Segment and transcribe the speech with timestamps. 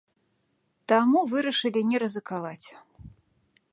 [0.93, 2.67] Таму вырашылі не рызыкаваць.